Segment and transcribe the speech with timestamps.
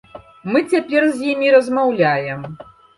[0.55, 2.41] Мы цяпер з імі размаўляем.